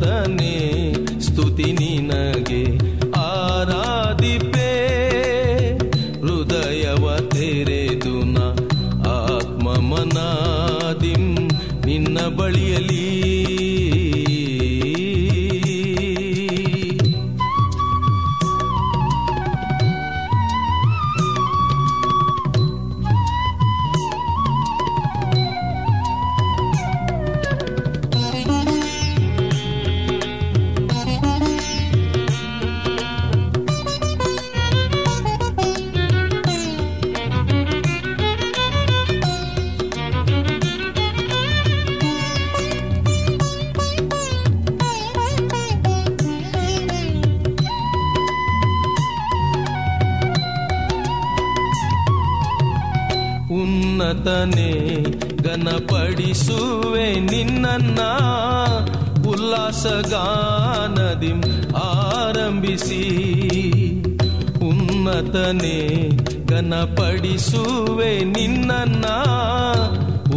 ತನ 0.00 0.41
ಉನ್ನತನೆ 53.82 54.70
ಗನಪಡಿಸುವೆ 55.44 57.06
ನಿನ್ನ 57.30 58.00
ಉಲ್ಲಾಸಗಾನದಿಂ 59.32 61.38
ಆರಂಭಿಸಿ 61.82 63.02
ಉನ್ನತನೆ 64.62 65.76
ಘನಪಡಿಸುವೆ 66.52 68.12
ನಿನ್ನ 68.34 68.70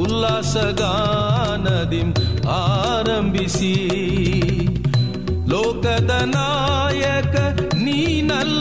ಉಲ್ಲಾಸಗಾನದಿಂ 0.04 2.10
ಆರಂಭಿಸಿ 2.58 3.72
ಲೋಕದ 5.50 6.12
ನಾಯಕ 6.34 7.36
ನೀನಲ್ಲ 7.84 8.61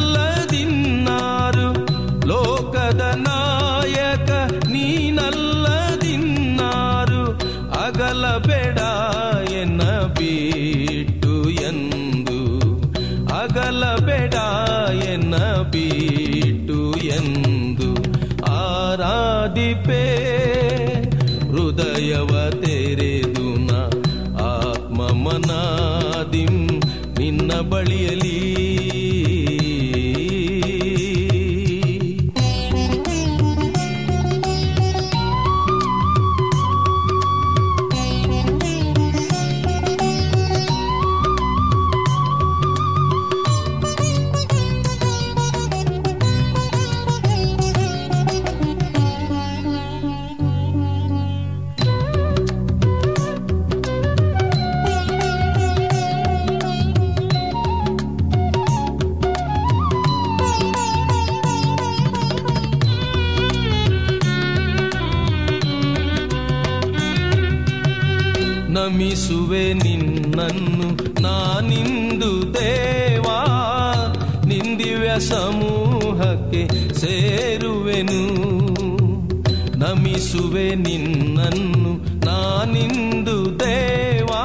ನಿಂದು 82.74 83.36
ದೇವಾ 83.60 84.42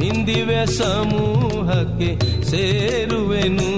ನಿಂದಿವೆ 0.00 0.60
ಸಮೂಹಕ್ಕೆ 0.78 2.10
ಸೇರುವೆನು 2.50 3.70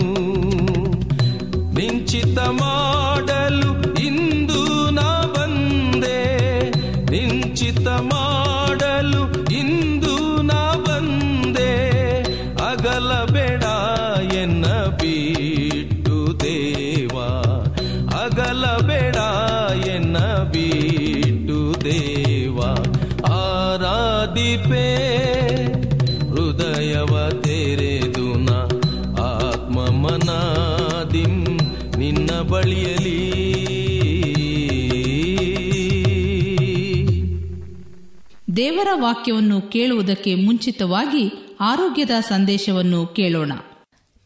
ವಾಕ್ಯವನ್ನು 39.01 39.61
ಕೇಳುವುದಕ್ಕೆ 39.71 40.35
ಮುಂಚಿತವಾಗಿ 40.37 41.25
ಆರೋಗ್ಯದ 41.63 42.15
ಸಂದೇಶವನ್ನು 42.29 43.07
ಕೇಳೋಣ 43.15 43.53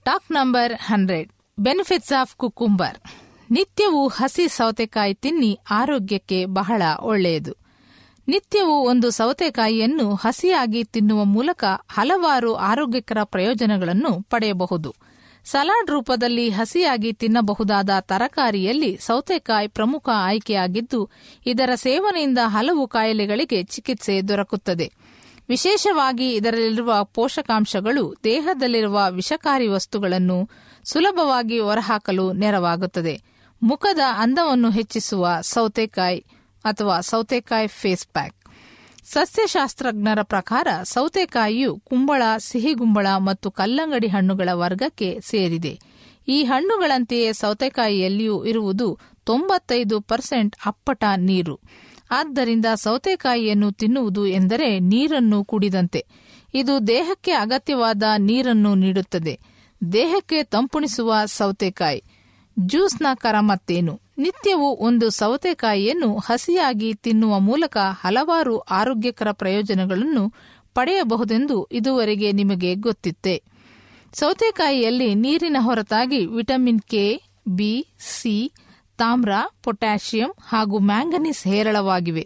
talk 0.07 0.31
number 0.33 0.73
hundred 0.83 1.29
benefits 1.59 2.15
of 2.21 2.35
cucumber 2.37 2.97
ನಿತ್ಯವೂ 3.51 4.03
ಹಸಿ 4.09 4.49
ಸೌತೆಕಾಯಿ 4.51 5.15
ತಿನ್ನಿ 5.17 5.51
ಆರೋಗ್ಯಕ್ಕೆ 5.73 6.39
ಬಹಳ 6.53 6.83
ಒಳ್ಳೆಯದು 7.03 7.53
ನಿತ್ಯವೂ 8.29 8.77
ಒಂದು 8.85 9.11
ಸೌತೆಕಾಯಿಯನ್ನು 9.11 10.15
ಹಸಿಯಾಗಿ 10.15 10.83
ತಿನ್ನುವ 10.91 11.25
ಮೂಲಕ 11.33 11.65
ಹಲವಾರು 11.89 12.55
ಆರೋಗ್ಯಕರ 12.69 13.19
ಪ್ರಯೋಜನಗಳನ್ನು 13.25 14.13
ಪಡೆಯಬಹುದು 14.29 14.91
ಸಲಾಡ್ 15.45 15.91
ರೂಪದಲ್ಲಿ 15.91 16.51
ಹಸಿಯಾಗಿ 16.51 17.13
ತಿನ್ನಬಹುದಾದ 17.13 17.91
ತರಕಾರಿಯಲ್ಲಿ 18.01 18.97
ಸೌತೆಕಾಯಿ 19.01 19.69
ಪ್ರಮುಖ 19.69 20.09
ಆಯ್ಕೆಯಾಗಿದ್ದು 20.23 21.01
ಇದರ 21.47 21.71
ಸೇವನೆಯಿಂದ 21.83 22.39
ಹಲವು 22.47 22.87
ಕಾಯಿಲೆಗಳಿಗೆ 22.89 23.63
ಚಿಕಿತ್ಸೆ 23.65 24.29
ದೊರಕುತ್ತದೆ 24.29 24.87
ವಿಶೇಷವಾಗಿ 25.49 26.35
ಇದರಲ್ಲಿರುವ 26.35 27.05
ಪೋಷಕಾಂಶಗಳು 27.15 28.05
ದೇಹದಲ್ಲಿರುವ 28.25 28.99
ವಿಷಕಾರಿ 29.11 29.69
ವಸ್ತುಗಳನ್ನು 29.69 30.39
ಸುಲಭವಾಗಿ 30.85 31.59
ಹೊರಹಾಕಲು 31.61 32.33
ನೆರವಾಗುತ್ತದೆ 32.35 33.15
ಮುಖದ 33.63 34.03
ಅಂದವನ್ನು 34.17 34.71
ಹೆಚ್ಚಿಸುವ 34.71 35.27
ಸೌತೆಕಾಯಿ 35.49 36.21
ಅಥವಾ 36.65 37.01
ಸೌತೆಕಾಯಿ 37.03 37.67
ಫೇಸ್ 37.75 38.07
ಪ್ಯಾಕ್ 38.07 38.37
ಸಸ್ಯಶಾಸ್ತ್ರಜ್ಞರ 39.07 40.21
ಪ್ರಕಾರ 40.25 40.69
ಸೌತೆಕಾಯಿಯು 40.87 41.73
ಕುಂಬಳ 41.85 42.23
ಸಿಹಿಗುಂಬಳ 42.45 43.09
ಮತ್ತು 43.21 43.49
ಕಲ್ಲಂಗಡಿ 43.51 44.09
ಹಣ್ಣುಗಳ 44.09 44.51
ವರ್ಗಕ್ಕೆ 44.55 45.09
ಸೇರಿದೆ 45.23 45.73
ಈ 46.29 46.39
ಹಣ್ಣುಗಳಂತೆಯೇ 46.45 47.33
ಸೌತೆಕಾಯಿಯಲ್ಲಿಯೂ 47.35 48.45
ಇರುವುದು 48.45 48.89
ತೊಂಬತ್ತೈದು 49.27 50.01
ಪರ್ಸೆಂಟ್ 50.03 50.57
ಅಪ್ಪಟ 50.67 51.05
ನೀರು 51.23 51.57
ಆದ್ದರಿಂದ 52.11 52.69
ಸೌತೆಕಾಯಿಯನ್ನು 52.83 53.71
ತಿನ್ನುವುದು 53.73 54.27
ಎಂದರೆ 54.33 54.69
ನೀರನ್ನು 54.89 55.45
ಕುಡಿದಂತೆ 55.45 56.03
ಇದು 56.55 56.75
ದೇಹಕ್ಕೆ 56.89 57.33
ಅಗತ್ಯವಾದ 57.39 58.03
ನೀರನ್ನು 58.27 58.75
ನೀಡುತ್ತದೆ 58.77 59.35
ದೇಹಕ್ಕೆ 59.81 60.43
ತಂಪುಣಿಸುವ 60.53 61.13
ಸೌತೆಕಾಯಿ 61.35 62.01
ಜ್ಯೂಸ್ನ 62.59 63.07
ಮತ್ತೇನು 63.41 64.01
ನಿತ್ಯವೂ 64.19 64.69
ಒಂದು 64.75 65.11
ಸೌತೆಕಾಯಿಯನ್ನು 65.11 66.19
ಹಸಿಯಾಗಿ 66.19 66.95
ತಿನ್ನುವ 66.95 67.39
ಮೂಲಕ 67.39 67.77
ಹಲವಾರು 67.81 68.59
ಆರೋಗ್ಯಕರ 68.59 69.33
ಪ್ರಯೋಜನಗಳನ್ನು 69.33 70.35
ಪಡೆಯಬಹುದೆಂದು 70.75 71.69
ಇದುವರೆಗೆ 71.73 72.33
ನಿಮಗೆ 72.33 72.75
ಗೊತ್ತಿತ್ತೆ 72.75 73.43
ಸೌತೆಕಾಯಿಯಲ್ಲಿ 74.19 75.15
ನೀರಿನ 75.15 75.57
ಹೊರತಾಗಿ 75.61 76.27
ವಿಟಮಿನ್ 76.27 76.81
ಕೆ 76.81 77.21
ಬಿ 77.57 77.87
ಸಿ 78.01 78.53
ತಾಮ್ರ 78.97 79.31
ಪೊಟ್ಯಾಷಿಯಂ 79.63 80.31
ಹಾಗೂ 80.43 80.79
ಮ್ಯಾಂಗನೀಸ್ 80.79 81.47
ಹೇರಳವಾಗಿವೆ 81.47 82.26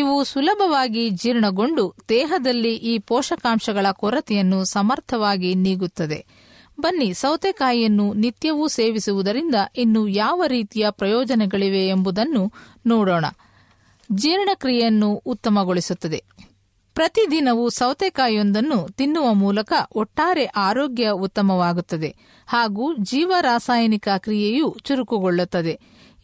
ಇವು 0.00 0.24
ಸುಲಭವಾಗಿ 0.24 1.10
ಜೀರ್ಣಗೊಂಡು 1.10 1.94
ದೇಹದಲ್ಲಿ 2.08 2.74
ಈ 2.76 2.98
ಪೋಷಕಾಂಶಗಳ 2.98 3.86
ಕೊರತೆಯನ್ನು 3.90 4.64
ಸಮರ್ಥವಾಗಿ 4.64 5.54
ನೀಗುತ್ತದೆ 5.54 6.26
ಬನ್ನಿ 6.78 7.14
ಸೌತೆಕಾಯಿಯನ್ನು 7.14 8.12
ನಿತ್ಯವೂ 8.14 8.68
ಸೇವಿಸುವುದರಿಂದ 8.68 9.54
ಇನ್ನು 9.76 10.08
ಯಾವ 10.16 10.42
ರೀತಿಯ 10.46 10.90
ಪ್ರಯೋಜನಗಳಿವೆ 10.90 11.86
ಎಂಬುದನ್ನು 11.88 12.42
ನೋಡೋಣ 12.86 13.26
ಜೀರ್ಣಕ್ರಿಯೆಯನ್ನು 14.10 15.10
ಉತ್ತಮಗೊಳಿಸುತ್ತದೆ 15.26 16.20
ಪ್ರತಿದಿನವೂ 16.96 17.70
ಸೌತೆಕಾಯಿಯೊಂದನ್ನು 17.70 18.88
ತಿನ್ನುವ 18.88 19.34
ಮೂಲಕ 19.34 19.72
ಒಟ್ಟಾರೆ 19.94 20.44
ಆರೋಗ್ಯ 20.64 21.10
ಉತ್ತಮವಾಗುತ್ತದೆ 21.18 22.10
ಹಾಗೂ 22.48 22.94
ಜೀವರಾಸಾಯನಿಕ 23.02 24.08
ಕ್ರಿಯೆಯು 24.16 24.76
ಚುರುಕುಗೊಳ್ಳುತ್ತದೆ 24.84 25.74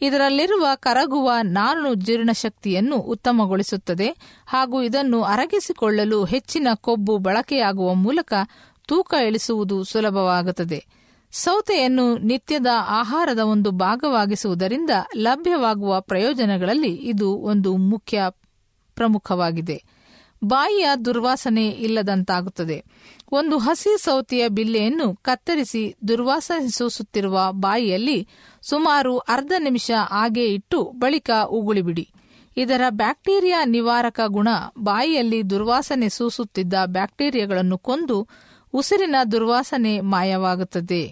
ಇದರಲ್ಲಿರುವ 0.01 0.67
ಕರಗುವ 0.75 1.31
ನಾರು 1.49 1.93
ಜೀರ್ಣಶಕ್ತಿಯನ್ನು 2.01 2.97
ಉತ್ತಮಗೊಳಿಸುತ್ತದೆ 2.97 4.07
ಹಾಗೂ 4.45 4.81
ಇದನ್ನು 4.81 5.23
ಅರಗಿಸಿಕೊಳ್ಳಲು 5.23 6.25
ಹೆಚ್ಚಿನ 6.25 6.67
ಕೊಬ್ಬು 6.81 7.17
ಬಳಕೆಯಾಗುವ 7.17 7.93
ಮೂಲಕ 7.93 8.33
ತೂಕ 8.91 9.13
ಇಳಿಸುವುದು 9.27 9.77
ಸುಲಭವಾಗುತ್ತದೆ 9.83 10.79
ಸೌತೆಯನ್ನು 11.33 12.05
ನಿತ್ಯದ 12.23 12.69
ಆಹಾರದ 12.95 13.39
ಒಂದು 13.45 13.71
ಭಾಗವಾಗಿಸುವುದರಿಂದ 13.81 14.93
ಲಭ್ಯವಾಗುವ 15.17 16.01
ಪ್ರಯೋಜನಗಳಲ್ಲಿ 16.01 16.93
ಇದು 17.05 17.29
ಒಂದು 17.45 17.71
ಮುಖ್ಯ 17.87 18.23
ಪ್ರಮುಖವಾಗಿದೆ 18.97 19.77
ಬಾಯಿಯ 20.43 20.87
ದುರ್ವಾಸನೆ 21.05 21.65
ಇಲ್ಲದಂತಾಗುತ್ತದೆ 21.79 22.77
ಒಂದು 23.31 23.57
ಹಸಿ 23.57 23.91
ಸೌತೆಯ 24.01 24.43
ಬಿಲ್ಲೆಯನ್ನು 24.49 25.07
ಕತ್ತರಿಸಿ 25.21 25.83
ದುರ್ವಾಸನೆ 26.07 26.69
ಸೂಸುತ್ತಿರುವ 26.69 27.37
ಬಾಯಿಯಲ್ಲಿ 27.59 28.17
ಸುಮಾರು 28.63 29.13
ಅರ್ಧ 29.29 29.53
ನಿಮಿಷ 29.59 29.89
ಹಾಗೆ 30.09 30.45
ಇಟ್ಟು 30.53 30.79
ಬಳಿಕ 30.99 31.29
ಉಗುಳಿಬಿಡಿ 31.49 32.05
ಇದರ 32.57 32.81
ಬ್ಯಾಕ್ಟೀರಿಯಾ 32.95 33.59
ನಿವಾರಕ 33.67 34.19
ಗುಣ 34.29 34.49
ಬಾಯಿಯಲ್ಲಿ 34.79 35.49
ದುರ್ವಾಸನೆ 35.49 36.09
ಸೂಸುತ್ತಿದ್ದ 36.09 36.73
ಬ್ಯಾಕ್ಟೀರಿಯಾಗಳನ್ನು 36.87 37.77
ಕೊಂದು 37.81 38.17
ಉಸಿರಿನ 38.73 39.15
ದುರ್ವಾಸನೆ 39.31 40.01
ಮಾಯವಾಗುತ್ತದೆ 40.11 41.03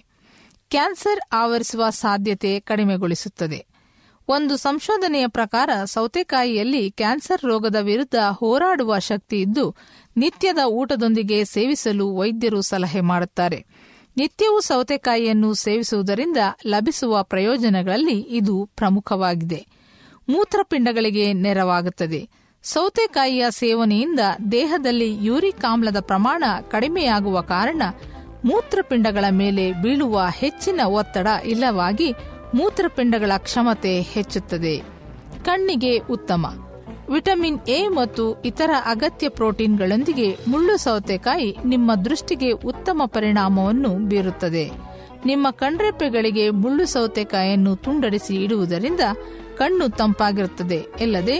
ಕ್ಯಾನ್ಸರ್ 0.71 1.21
ಆವರಿಸುವ 1.33 1.89
ಸಾಧ್ಯತೆ 1.97 2.59
ಕಡಿಮೆಗೊಳಿಸುತ್ತದೆ 2.59 3.59
ಒಂದು 4.27 4.57
ಸಂಶೋಧನೆಯ 4.57 5.27
ಪ್ರಕಾರ 5.27 5.69
ಸೌತೆಕಾಯಿಯಲ್ಲಿ 5.85 6.91
ಕ್ಯಾನ್ಸರ್ 6.91 7.45
ರೋಗದ 7.45 7.75
ವಿರುದ್ಧ 7.81 8.15
ಹೋರಾಡುವ 8.39 8.99
ಶಕ್ತಿ 8.99 9.41
ಇದ್ದು 9.41 9.65
ನಿತ್ಯದ 10.17 10.61
ಊಟದೊಂದಿಗೆ 10.71 11.45
ಸೇವಿಸಲು 11.45 12.15
ವೈದ್ಯರು 12.15 12.61
ಸಲಹೆ 12.61 13.01
ಮಾಡುತ್ತಾರೆ 13.03 13.59
ನಿತ್ಯವೂ 14.17 14.59
ಸೌತೆಕಾಯಿಯನ್ನು 14.61 15.53
ಸೇವಿಸುವುದರಿಂದ 15.53 16.37
ಲಭಿಸುವ 16.65 17.23
ಪ್ರಯೋಜನಗಳಲ್ಲಿ 17.23 18.17
ಇದು 18.31 18.55
ಪ್ರಮುಖವಾಗಿದೆ 18.75 19.61
ಮೂತ್ರಪಿಂಡಗಳಿಗೆ 20.27 21.33
ನೆರವಾಗುತ್ತದೆ 21.41 22.21
ಸೌತೆಕಾಯಿಯ 22.63 23.43
ಸೇವನೆಯಿಂದ 23.57 24.21
ದೇಹದಲ್ಲಿ 24.51 25.09
ಯೂರಿಕ್ 25.25 25.65
ಆಮ್ಲದ 25.65 25.99
ಪ್ರಮಾಣ 26.01 26.43
ಕಡಿಮೆಯಾಗುವ 26.69 27.41
ಕಾರಣ 27.49 27.83
ಮೂತ್ರಪಿಂಡಗಳ 28.43 29.25
ಮೇಲೆ 29.37 29.65
ಬೀಳುವ 29.81 30.25
ಹೆಚ್ಚಿನ 30.37 30.81
ಒತ್ತಡ 30.93 31.27
ಇಲ್ಲವಾಗಿ 31.45 32.09
ಮೂತ್ರಪಿಂಡಗಳ 32.53 33.31
ಕ್ಷಮತೆ 33.37 33.93
ಹೆಚ್ಚುತ್ತದೆ 34.13 34.75
ಕಣ್ಣಿಗೆ 35.45 35.93
ಉತ್ತಮ 36.09 36.45
ವಿಟಮಿನ್ 37.09 37.59
ಎ 37.69 37.79
ಮತ್ತು 37.91 38.23
ಇತರ 38.43 38.71
ಅಗತ್ಯ 38.85 39.27
ಪ್ರೋಟೀನ್ಗಳೊಂದಿಗೆ 39.29 40.27
ಮುಳ್ಳು 40.47 40.75
ಸೌತೆಕಾಯಿ 40.83 41.49
ನಿಮ್ಮ 41.65 41.91
ದೃಷ್ಟಿಗೆ 42.05 42.51
ಉತ್ತಮ 42.65 43.05
ಪರಿಣಾಮವನ್ನು 43.13 43.91
ಬೀರುತ್ತದೆ 44.07 44.65
ನಿಮ್ಮ 45.25 45.47
ಕಣ್ರೆಪ್ಪೆಗಳಿಗೆ 45.59 46.45
ಮುಳ್ಳು 46.59 46.85
ಸೌತೆಕಾಯಿಯನ್ನು 46.87 47.73
ತುಂಡರಿಸಿ 47.77 48.35
ಇಡುವುದರಿಂದ 48.43 49.05
ಕಣ್ಣು 49.57 49.87
ತಂಪಾಗಿರುತ್ತದೆ 49.97 50.79
ಇಲ್ಲದೆ 51.01 51.37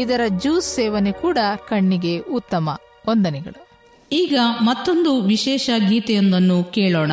ಇದರ 0.00 0.22
ಜ್ಯೂಸ್ 0.36 0.68
ಸೇವನೆ 0.74 1.12
ಕೂಡ 1.22 1.38
ಕಣ್ಣಿಗೆ 1.68 2.18
ಉತ್ತಮ 2.30 2.68
ವಂದನೆಗಳು 3.08 3.60
ಈಗ 4.10 4.34
ಮತ್ತೊಂದು 4.60 5.20
ವಿಶೇಷ 5.26 5.70
ಗೀತೆಯೊಂದನ್ನು 5.88 6.64
ಕೇಳೋಣ 6.70 7.12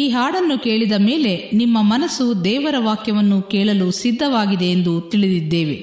ಈ 0.00 0.08
ಹಾಡನ್ನು 0.08 0.58
ಕೇಳಿದ 0.58 0.96
ಮೇಲೆ 1.00 1.32
ನಿಮ್ಮ 1.54 1.78
ಮನಸ್ಸು 1.84 2.44
ದೇವರ 2.44 2.76
ವಾಕ್ಯವನ್ನು 2.80 3.42
ಕೇಳಲು 3.50 3.90
ಸಿದ್ಧವಾಗಿದೆ 4.00 4.68
ಎಂದು 4.70 5.00
ತಿಳಿದಿದ್ದೇವೆ 5.10 5.78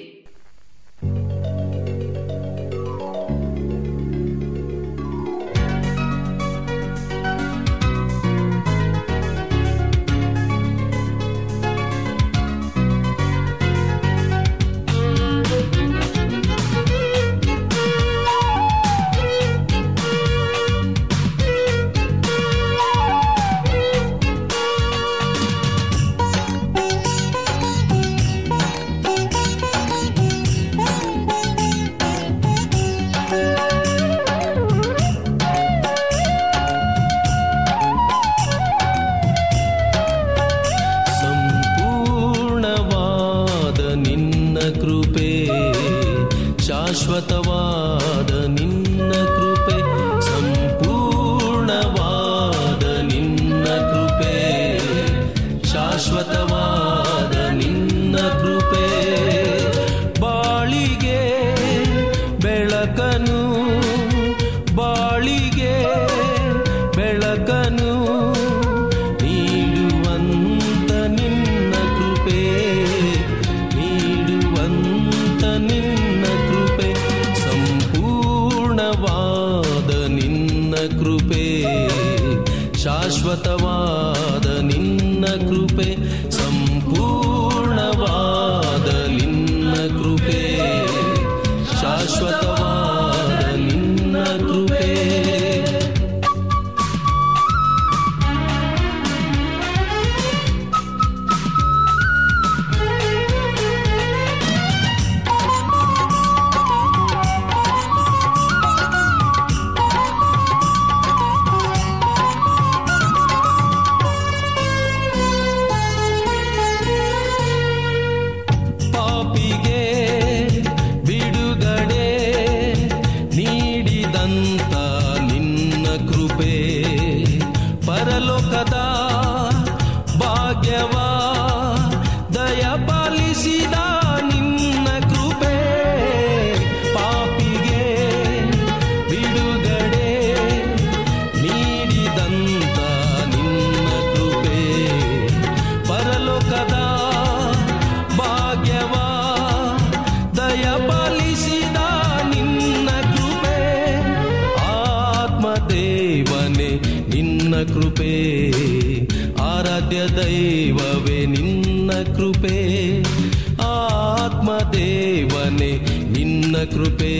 ದೇವನೆ 164.74 165.72
ನಿನ್ನ 166.12 166.56
ಕೃಪೆ 166.72 167.14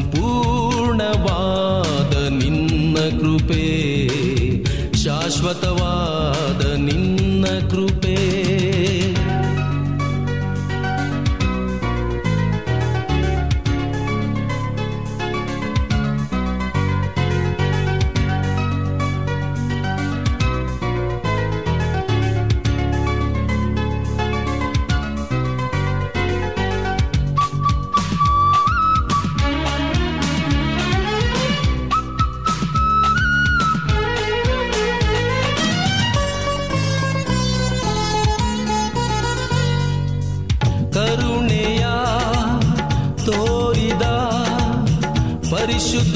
ನಿನ್ನ 2.38 2.98
ಕೃಪೆ 3.19 3.63
ಶಾಶ್ವತವಾದ 5.03 6.63
ನಿನ್ನ 6.79 7.45
ಕೃಪೆ 7.69 8.08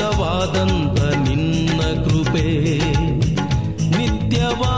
ಅದ್ಭುತವಾದಂತ 0.04 1.00
ನಿನ್ನ 1.26 1.80
ಕೃಪೆ 2.06 2.46
ನಿತ್ಯವಾ 3.94 4.74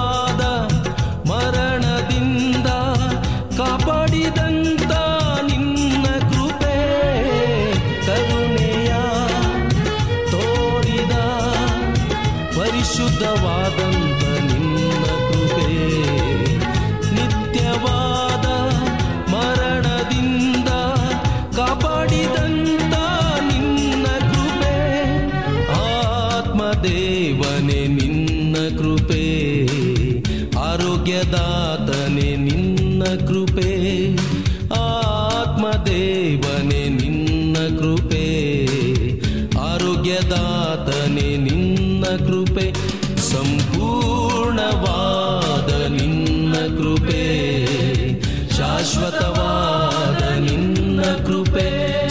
ಅನಂತವಾದ 49.15 50.21
ನಿನ್ನ 50.39 51.01
ಕೃಪೆ 51.25 51.67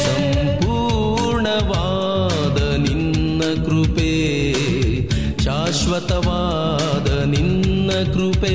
ಸಂಪೂರ್ಣವಾದ 0.07 0.69
ನಿನ್ನ 2.85 3.43
ಕೃಪೆ 3.67 4.13
ಶಾಶ್ವತವಾದ 5.45 7.09
ನಿನ್ನ 7.27 7.91
ಕೃಪೆ 8.15 8.55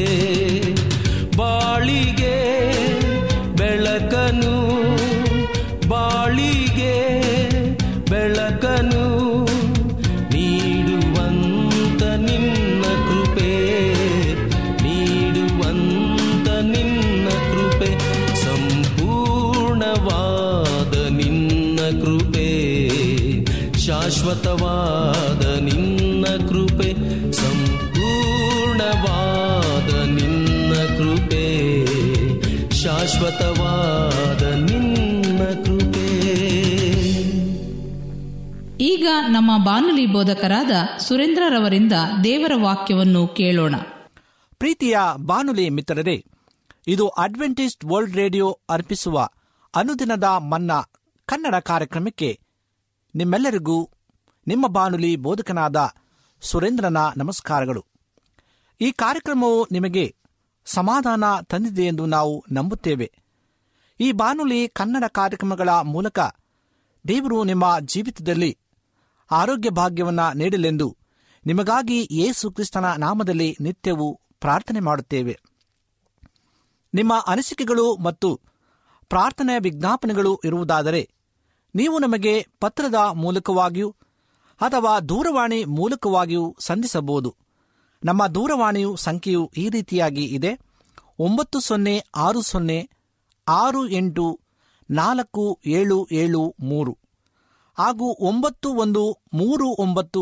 ನಮ್ಮ 39.27 39.51
ಬಾನುಲಿ 39.65 40.05
ಬೋಧಕರಾದ 40.05 40.71
ಸುರೇಂದ್ರರವರಿಂದ 40.97 41.93
ದೇವರ 42.23 42.51
ವಾಕ್ಯವನ್ನು 42.55 43.27
ಕೇಳೋಣ 43.27 43.75
ಪ್ರೀತಿಯ 44.59 44.97
ಬಾನುಲಿ 45.25 45.69
ಮಿತ್ರರೇ 45.69 46.25
ಇದು 46.87 47.07
ಅಡ್ವೆಂಟಿಸ್ಟ್ 47.07 47.85
ವರ್ಲ್ಡ್ 47.85 48.15
ರೇಡಿಯೋ 48.15 48.59
ಅರ್ಪಿಸುವ 48.69 49.27
ಅನುದಿನದ 49.75 50.23
ಮನ್ನ 50.23 50.71
ಕನ್ನಡ 51.27 51.55
ಕಾರ್ಯಕ್ರಮಕ್ಕೆ 51.55 52.39
ನಿಮ್ಮೆಲ್ಲರಿಗೂ 53.15 53.77
ನಿಮ್ಮ 54.47 54.67
ಬಾನುಲಿ 54.67 55.15
ಬೋಧಕನಾದ 55.15 55.79
ಸುರೇಂದ್ರನ 56.41 56.97
ನಮಸ್ಕಾರಗಳು 57.17 57.85
ಈ 58.81 58.91
ಕಾರ್ಯಕ್ರಮವು 58.91 59.67
ನಿಮಗೆ 59.71 60.15
ಸಮಾಧಾನ 60.65 61.23
ತಂದಿದೆ 61.49 61.83
ಎಂದು 61.83 62.05
ನಾವು 62.05 62.45
ನಂಬುತ್ತೇವೆ 62.51 63.11
ಈ 63.99 64.11
ಬಾನುಲಿ 64.11 64.67
ಕನ್ನಡ 64.67 65.03
ಕಾರ್ಯಕ್ರಮಗಳ 65.11 65.69
ಮೂಲಕ 65.69 66.19
ದೇವರು 67.07 67.43
ನಿಮ್ಮ 67.43 67.79
ಜೀವಿತದಲ್ಲಿ 67.79 68.57
ಆರೋಗ್ಯ 69.31 69.69
ಭಾಗ್ಯವನ್ನು 69.69 70.37
ನೀಡಲೆಂದು 70.37 70.87
ನಿಮಗಾಗಿ 71.45 72.07
ಯೇಸು 72.11 72.51
ಕ್ರಿಸ್ತನ 72.51 72.85
ನಾಮದಲ್ಲಿ 72.97 73.57
ನಿತ್ಯವೂ 73.61 74.07
ಪ್ರಾರ್ಥನೆ 74.39 74.79
ಮಾಡುತ್ತೇವೆ 74.79 75.35
ನಿಮ್ಮ 76.93 77.13
ಅನಿಸಿಕೆಗಳು 77.27 77.97
ಮತ್ತು 77.97 78.29
ಪ್ರಾರ್ಥನೆಯ 79.09 79.57
ವಿಜ್ಞಾಪನೆಗಳು 79.59 80.39
ಇರುವುದಾದರೆ 80.45 81.01
ನೀವು 81.75 81.99
ನಮಗೆ 81.99 82.33
ಪತ್ರದ 82.59 82.95
ಮೂಲಕವಾಗಿಯೂ 83.13 83.89
ಅಥವಾ 84.61 84.99
ದೂರವಾಣಿ 84.99 85.65
ಮೂಲಕವಾಗಿಯೂ 85.65 86.55
ಸಂಧಿಸಬಹುದು 86.59 87.35
ನಮ್ಮ 88.03 88.27
ದೂರವಾಣಿಯು 88.27 88.95
ಸಂಖ್ಯೆಯು 88.95 89.51
ಈ 89.57 89.69
ರೀತಿಯಾಗಿ 89.69 90.25
ಇದೆ 90.25 90.51
ಒಂಬತ್ತು 91.19 91.59
ಸೊನ್ನೆ 91.59 91.95
ಆರು 92.15 92.41
ಸೊನ್ನೆ 92.41 92.79
ಆರು 93.47 93.87
ಎಂಟು 93.89 94.25
ನಾಲ್ಕು 94.89 95.43
ಏಳು 95.65 96.07
ಏಳು 96.11 96.55
ಮೂರು 96.61 96.93
ಹಾಗೂ 97.79 98.07
ಒಂಬತ್ತು 98.19 98.69
ಒಂದು 98.73 99.03
ಮೂರು 99.33 99.67
ಒಂಬತ್ತು 99.79 100.21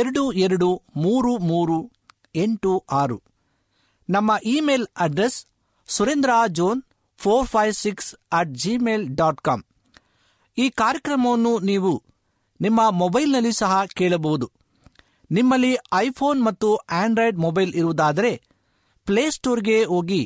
ಎರಡು 0.00 0.32
ಎರಡು 0.32 0.68
ಮೂರು 0.96 1.38
ಮೂರು 1.42 1.78
ಎಂಟು 2.34 2.72
ಆರು 2.92 3.18
ನಮ್ಮ 4.08 4.32
email 4.44 4.86
address 4.96 5.38
Surendra 5.88 6.30
zone 6.52 6.80
four 7.18 7.46
five 7.46 7.74
six 7.74 8.14
at 8.32 8.52
Gmail 8.54 9.04
dot 9.16 9.40
com 9.40 9.62
ಈ 10.58 10.70
ಕಾರ್ಯಕ್ರಮವನ್ನು 10.70 11.58
ನೀವು 11.60 11.92
ನಿಮ್ಮ 12.60 12.80
ಮೊಬೈಲ್ನಲ್ಲಿ 12.90 13.52
ಸಹ 13.52 13.72
ಕೇಳಬಹುದು 13.94 14.46
ನಿಮ್ಮಲ್ಲಿ 15.30 15.72
ಐಫೋನ್ 15.98 16.42
ಮತ್ತು 16.42 16.68
ಆಂಡ್ರಾಯ್ಡ್ 16.92 17.38
ಮೊಬೈಲ್ 17.38 17.72
ಇರುವುದಾದರೆ 17.74 18.32
ಪ್ಲೇಸ್ಟೋರ್ಗೆ 19.06 19.84
ಹೋಗಿ 19.84 20.22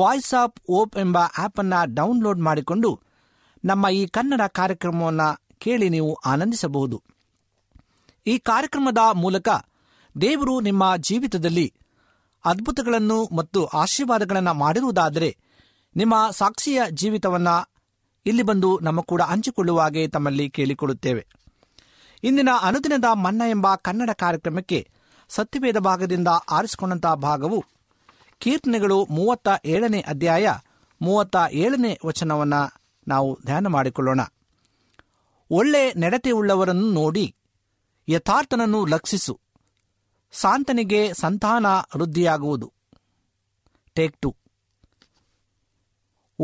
ವಾಯ್ಸ್ 0.00 0.34
ಆಫ್ 0.34 0.58
ಓಪ್ 0.68 0.96
ಎಂಬ 0.96 1.18
ಆ್ಯಪನ್ನು 1.38 1.80
ಡೌನ್ಲೋಡ್ 1.94 2.40
ಮಾಡಿಕೊಂಡು 2.40 2.90
ನಮ್ಮ 3.64 3.86
ಈ 3.92 4.06
ಕನ್ನಡ 4.06 4.42
ಕಾರ್ಯಕ್ರಮವನ್ನು 4.52 5.28
ಕೇಳಿ 5.58 5.88
ನೀವು 5.88 6.18
ಆನಂದಿಸಬಹುದು 6.26 7.02
ಈ 8.26 8.38
ಕಾರ್ಯಕ್ರಮದ 8.38 8.98
ಮೂಲಕ 9.14 9.48
ದೇವರು 10.20 10.60
ನಿಮ್ಮ 10.60 10.96
ಜೀವಿತದಲ್ಲಿ 10.96 11.72
ಅದ್ಭುತಗಳನ್ನು 12.46 13.36
ಮತ್ತು 13.36 13.64
ಆಶೀರ್ವಾದಗಳನ್ನು 13.64 14.52
ಮಾಡಿರುವುದಾದರೆ 14.52 15.36
ನಿಮ್ಮ 15.96 16.14
ಸಾಕ್ಷಿಯ 16.30 16.82
ಜೀವಿತವನ್ನು 16.90 17.70
ಇಲ್ಲಿ 18.26 18.42
ಬಂದು 18.42 18.78
ನಮ್ಮ 18.78 19.00
ಕೂಡ 19.00 19.22
ಹಾಗೆ 19.80 20.08
ತಮ್ಮಲ್ಲಿ 20.08 20.50
ಕೇಳಿಕೊಳ್ಳುತ್ತೇವೆ 20.50 21.26
ಇಂದಿನ 22.22 22.48
ಅನುದಿನದ 22.62 23.04
ಮನ್ನ 23.14 23.42
ಎಂಬ 23.50 23.74
ಕನ್ನಡ 23.74 24.10
ಕಾರ್ಯಕ್ರಮಕ್ಕೆ 24.10 24.90
ಸತ್ಯವೇದ 25.28 25.78
ಭಾಗದಿಂದ 25.78 26.28
ಆರಿಸಿಕೊಂಡಂತಹ 26.28 27.14
ಭಾಗವು 27.14 27.64
ಕೀರ್ತನೆಗಳು 28.38 29.04
ಮೂವತ್ತ 29.04 29.48
ಏಳನೇ 29.64 30.00
ಅಧ್ಯಾಯ 30.00 30.48
ಮೂವತ್ತ 31.02 31.36
ಏಳನೇ 31.52 31.98
ವಚನವನ್ನು 32.06 32.80
ನಾವು 33.08 33.38
ಧ್ಯಾನ 33.46 33.66
ಮಾಡಿಕೊಳ್ಳೋಣ 33.66 34.20
ಒಳ್ಳೆ 35.50 35.92
ನಡತೆಯುಳ್ಳವರನ್ನು 35.94 36.88
ನೋಡಿ 36.92 37.26
ಯಥಾರ್ಥನನ್ನು 38.08 38.86
ಲಕ್ಷಿಸು 38.86 39.34
ಸಾಂತನಿಗೆ 40.32 41.12
ಸಂತಾನ 41.14 41.66
ವೃದ್ಧಿಯಾಗುವುದು 41.96 42.68
ಟೇಕ್ 43.96 44.16
ಟು 44.20 44.30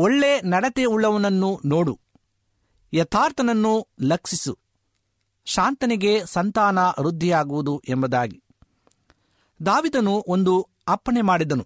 ಒಳ್ಳೆ 0.00 0.31
ನಡತೆಯುಳ್ಳವನನ್ನು 0.43 1.59
ನೋಡು 1.65 1.93
ಯಥಾರ್ಥನನ್ನು 2.93 3.73
ಲಕ್ಷಿಸು 4.01 4.53
ಶಾಂತನಿಗೆ 5.47 6.13
ಸಂತಾನ 6.25 6.79
ವೃದ್ಧಿಯಾಗುವುದು 6.99 7.81
ಎಂಬುದಾಗಿ 7.89 8.39
ದಾವಿದನು 9.59 10.23
ಒಂದು 10.27 10.53
ಅಪ್ಪಣೆ 10.87 11.21
ಮಾಡಿದನು 11.21 11.65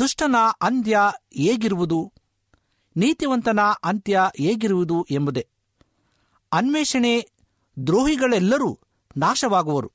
ದುಷ್ಟನ 0.00 0.36
ಅಂತ್ಯ 0.62 0.96
ಹೇಗಿರುವುದು 1.36 2.00
ನೀತಿವಂತನ 2.96 3.60
ಅಂತ್ಯ 3.84 4.20
ಹೇಗಿರುವುದು 4.38 5.06
ಎಂಬುದೇ 5.10 5.44
ಅನ್ವೇಷಣೆ 6.52 7.28
ದ್ರೋಹಿಗಳೆಲ್ಲರೂ 7.86 8.78
ನಾಶವಾಗುವರು 9.16 9.90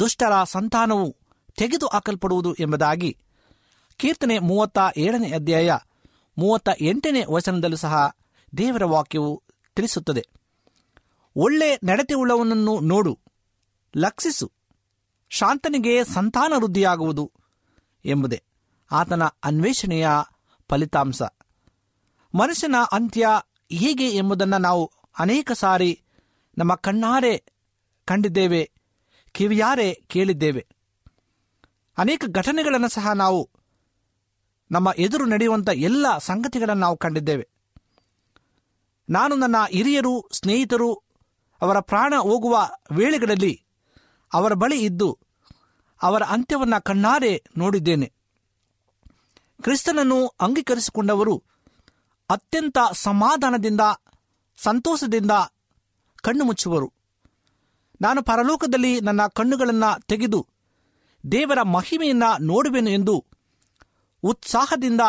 ದುಷ್ಟರ 0.00 0.44
ಸಂತಾನವು 0.44 1.16
ತೆಗೆದು 1.56 1.86
ಹಾಕಲ್ಪಡುವುದು 1.86 2.54
ಎಂಬುದಾಗಿ 2.60 3.18
ಕೀರ್ತನೆ 3.98 4.38
ಮೂವತ್ತ 4.38 4.78
ಏಳನೇ 4.96 5.30
ಅಧ್ಯಾಯ 5.30 5.76
ಮೂವತ್ತ 6.38 6.68
ಎಂಟನೇ 6.80 7.24
ವಚನದಲ್ಲೂ 7.30 7.76
ಸಹ 7.76 8.16
ದೇವರ 8.58 8.84
ವಾಕ್ಯವು 8.84 9.42
ತಿಳಿಸುತ್ತದೆ 9.76 10.28
ಒಳ್ಳೆ 11.36 11.74
ಉಳ್ಳವನನ್ನು 12.14 12.80
ನೋಡು 12.80 13.18
ಲಕ್ಷಿಸು 13.96 14.52
ಶಾಂತನಿಗೆ 15.30 16.04
ಸಂತಾನ 16.04 16.52
ವೃದ್ಧಿಯಾಗುವುದು 16.56 17.32
ಎಂಬುದೇ 18.04 18.42
ಆತನ 18.90 19.22
ಅನ್ವೇಷಣೆಯ 19.42 20.08
ಫಲಿತಾಂಶ 20.68 21.22
ಮನುಷ್ಯನ 22.34 22.74
ಅಂತ್ಯ 22.92 23.28
ಹೇಗೆ 23.72 24.08
ಎಂಬುದನ್ನು 24.10 24.58
ನಾವು 24.58 24.92
ಅನೇಕ 25.18 25.52
ಸಾರಿ 25.52 25.92
ನಮ್ಮ 26.56 26.74
ಕಣ್ಣಾರೆ 26.74 27.34
ಕಂಡಿದ್ದೇವೆ 28.08 28.62
ಕಿವಿಯಾರೆ 29.34 29.88
ಕೇಳಿದ್ದೇವೆ 30.06 30.62
ಅನೇಕ 31.98 32.24
ಘಟನೆಗಳನ್ನು 32.30 32.88
ಸಹ 32.88 33.12
ನಾವು 33.12 33.40
ನಮ್ಮ 34.70 34.88
ಎದುರು 34.98 35.24
ನಡೆಯುವಂಥ 35.26 35.68
ಎಲ್ಲ 35.80 36.06
ಸಂಗತಿಗಳನ್ನು 36.18 36.80
ನಾವು 36.80 36.96
ಕಂಡಿದ್ದೇವೆ 36.96 37.46
ನಾನು 39.08 39.34
ನನ್ನ 39.36 39.56
ಹಿರಿಯರು 39.72 40.14
ಸ್ನೇಹಿತರು 40.32 40.90
ಅವರ 41.60 41.80
ಪ್ರಾಣ 41.80 42.14
ಹೋಗುವ 42.20 42.56
ವೇಳೆಗಳಲ್ಲಿ 42.90 43.54
ಅವರ 44.32 44.54
ಬಳಿ 44.54 44.78
ಇದ್ದು 44.80 45.10
ಅವರ 46.00 46.22
ಅಂತ್ಯವನ್ನು 46.28 46.84
ಕಣ್ಣಾರೆ 46.84 47.32
ನೋಡಿದ್ದೇನೆ 47.58 48.08
ಕ್ರಿಸ್ತನನ್ನು 49.62 50.18
ಅಂಗೀಕರಿಸಿಕೊಂಡವರು 50.40 51.34
ಅತ್ಯಂತ 52.30 52.78
ಸಮಾಧಾನದಿಂದ 52.92 53.84
ಸಂತೋಷದಿಂದ 54.58 55.34
ಕಣ್ಣು 56.18 56.44
ಮುಚ್ಚುವರು 56.44 56.88
ನಾನು 58.00 58.22
ಪರಲೋಕದಲ್ಲಿ 58.22 59.00
ನನ್ನ 59.00 59.26
ಕಣ್ಣುಗಳನ್ನು 59.32 59.90
ತೆಗೆದು 60.06 60.40
ದೇವರ 61.24 61.62
ಮಹಿಮೆಯನ್ನು 61.68 62.44
ನೋಡುವೆನು 62.44 62.90
ಎಂದು 62.90 63.14
ಉತ್ಸಾಹದಿಂದ 64.22 65.00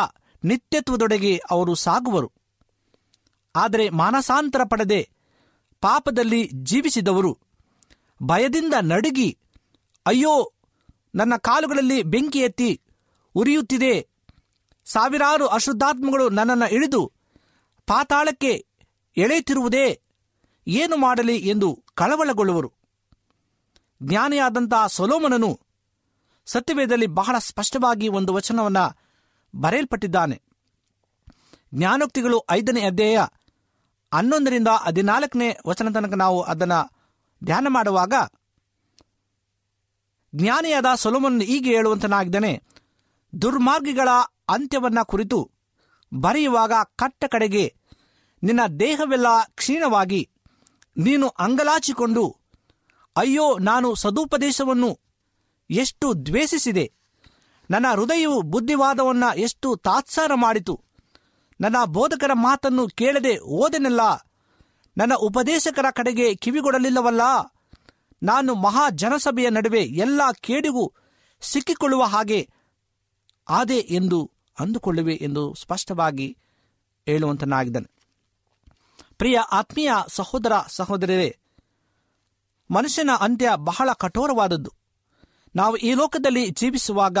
ನಿತ್ಯತ್ವದೊಡೆಗೆ 0.44 1.32
ಅವರು 1.50 1.74
ಸಾಗುವರು 1.74 2.28
ಆದರೆ 3.54 3.90
ಮಾನಸಾಂತರ 3.90 4.62
ಪಡೆದೆ 4.64 5.00
ಪಾಪದಲ್ಲಿ 5.82 6.40
ಜೀವಿಸಿದವರು 6.62 7.32
ಭಯದಿಂದ 8.22 8.74
ನಡುಗಿ 8.82 9.28
ಅಯ್ಯೋ 10.06 10.34
ನನ್ನ 11.14 11.34
ಕಾಲುಗಳಲ್ಲಿ 11.42 12.02
ಬೆಂಕಿ 12.02 12.38
ಎತ್ತಿ 12.38 12.70
ಉರಿಯುತ್ತಿದೆ 13.34 13.94
ಸಾವಿರಾರು 14.86 15.46
ಅಶುದ್ಧಾತ್ಮಗಳು 15.48 16.28
ನನ್ನನ್ನು 16.28 16.68
ಇಳಿದು 16.74 17.02
ಪಾತಾಳಕ್ಕೆ 17.88 18.52
ಎಳೆಯುತ್ತಿರುವುದೇ 19.16 19.86
ಏನು 20.66 20.96
ಮಾಡಲಿ 20.96 21.36
ಎಂದು 21.48 21.68
ಕಳವಳಗೊಳ್ಳುವರು 21.94 22.70
ಜ್ಞಾನಿಯಾದಂಥ 24.00 24.74
ಸೊಲೋಮನನು 24.88 25.50
ಸತ್ಯವೇದದಲ್ಲಿ 26.46 27.06
ಬಹಳ 27.12 27.36
ಸ್ಪಷ್ಟವಾಗಿ 27.38 28.08
ಒಂದು 28.08 28.34
ವಚನವನ್ನು 28.34 28.84
ಬರೆಯಲ್ಪಟ್ಟಿದ್ದಾನೆ 29.54 30.36
ಜ್ಞಾನೋಕ್ತಿಗಳು 31.74 32.38
ಐದನೇ 32.50 32.82
ಅಧ್ಯಾಯ 32.86 33.18
ಹನ್ನೊಂದರಿಂದ 34.12 34.68
ಹದಿನಾಲ್ಕನೇ 34.84 35.48
ವಚನ 35.66 35.92
ತನಕ 35.92 36.14
ನಾವು 36.14 36.42
ಅದನ್ನು 36.42 36.80
ಧ್ಯಾನ 37.42 37.66
ಮಾಡುವಾಗ 37.68 38.14
ಜ್ಞಾನಿಯಾದ 40.32 40.86
ಸೊಲೋಮನ್ 40.94 41.42
ಹೀಗೆ 41.42 41.70
ಹೇಳುವಂತನಾಗಿದ್ದಾನೆ 41.70 42.52
ದುರ್ಮಾರ್ಗಿಗಳ 43.32 44.08
ಅಂತ್ಯವನ್ನು 44.48 45.04
ಕುರಿತು 45.04 45.38
ಬರೆಯುವಾಗ 46.12 46.72
ಕಟ್ಟ 46.96 47.24
ಕಡೆಗೆ 47.26 47.64
ನಿನ್ನ 48.42 48.60
ದೇಹವೆಲ್ಲ 48.80 49.26
ಕ್ಷೀಣವಾಗಿ 49.54 50.28
ನೀನು 50.96 51.28
ಅಂಗಲಾಚಿಕೊಂಡು 51.28 52.24
ಅಯ್ಯೋ 53.16 53.58
ನಾನು 53.58 53.94
ಸದುಪದೇಶವನ್ನು 53.94 54.90
ಎಷ್ಟು 55.70 56.26
ದ್ವೇಷಿಸಿದೆ 56.26 56.86
ನನ್ನ 57.70 57.86
ಹೃದಯವು 57.94 58.42
ಬುದ್ಧಿವಾದವನ್ನ 58.42 59.24
ಎಷ್ಟು 59.36 59.76
ತಾತ್ಸಾರ 59.76 60.30
ಮಾಡಿತು 60.34 60.74
ನನ್ನ 61.60 61.76
ಬೋಧಕರ 61.84 62.30
ಮಾತನ್ನು 62.34 62.88
ಕೇಳದೆ 62.88 63.38
ಓದನೆಲ್ಲ 63.38 64.02
ನನ್ನ 64.96 65.12
ಉಪದೇಶಕರ 65.14 65.86
ಕಡೆಗೆ 65.90 66.34
ಕಿವಿಗೊಡಲಿಲ್ಲವಲ್ಲ 66.34 67.22
ನಾನು 68.22 68.54
ಮಹಾ 68.54 68.90
ಜನಸಭೆಯ 68.90 69.50
ನಡುವೆ 69.50 69.80
ಎಲ್ಲ 69.80 70.20
ಕೇಡಿಗೂ 70.40 70.84
ಸಿಕ್ಕಿಕೊಳ್ಳುವ 71.42 72.02
ಹಾಗೆ 72.04 72.40
ಆದೆ 73.48 73.78
ಎಂದು 73.90 74.18
ಅಂದುಕೊಳ್ಳುವೆ 74.58 75.14
ಎಂದು 75.14 75.54
ಸ್ಪಷ್ಟವಾಗಿ 75.54 76.28
ಹೇಳುವಂತನಾಗಿದ್ದನು 77.06 77.88
ಪ್ರಿಯ 79.20 79.38
ಆತ್ಮೀಯ 79.50 79.92
ಸಹೋದರ 80.08 80.54
ಸಹೋದರರೇ 80.68 81.30
ಮನುಷ್ಯನ 82.70 83.10
ಅಂತ್ಯ 83.20 83.48
ಬಹಳ 83.64 83.90
ಕಠೋರವಾದದ್ದು 83.98 84.70
ನಾವು 85.54 85.76
ಈ 85.76 85.90
ಲೋಕದಲ್ಲಿ 85.94 86.44
ಜೀವಿಸುವಾಗ 86.50 87.18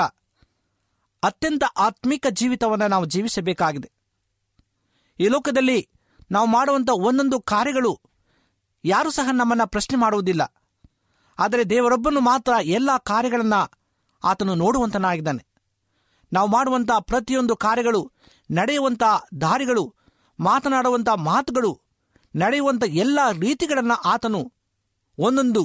ಅತ್ಯಂತ 1.22 1.64
ಆತ್ಮಿಕ 1.78 2.26
ಜೀವಿತವನ್ನು 2.32 2.86
ನಾವು 2.88 3.06
ಜೀವಿಸಬೇಕಾಗಿದೆ 3.06 3.88
ಈ 5.18 5.28
ಲೋಕದಲ್ಲಿ 5.28 5.78
ನಾವು 6.30 6.46
ಮಾಡುವಂಥ 6.46 6.90
ಒಂದೊಂದು 7.00 7.40
ಕಾರ್ಯಗಳು 7.40 7.92
ಯಾರೂ 8.84 9.10
ಸಹ 9.10 9.28
ನಮ್ಮನ್ನು 9.32 9.66
ಪ್ರಶ್ನೆ 9.66 9.96
ಮಾಡುವುದಿಲ್ಲ 9.98 10.42
ಆದರೆ 11.38 11.62
ದೇವರೊಬ್ಬನು 11.70 12.20
ಮಾತ್ರ 12.20 12.52
ಎಲ್ಲ 12.70 12.90
ಕಾರ್ಯಗಳನ್ನು 13.04 13.60
ಆತನು 14.22 14.54
ನೋಡುವಂತನಾಗಿದ್ದಾನೆ 14.54 15.42
ನಾವು 16.32 16.48
ಮಾಡುವಂಥ 16.48 16.90
ಪ್ರತಿಯೊಂದು 17.02 17.56
ಕಾರ್ಯಗಳು 17.56 18.00
ನಡೆಯುವಂಥ 18.50 19.04
ದಾರಿಗಳು 19.40 19.84
ಮಾತನಾಡುವಂಥ 20.38 21.08
ಮಾತುಗಳು 21.24 21.70
ನಡೆಯುವಂಥ 22.34 22.84
ಎಲ್ಲ 22.94 23.18
ರೀತಿಗಳನ್ನು 23.40 24.02
ಆತನು 24.04 24.40
ಒಂದೊಂದು 25.18 25.62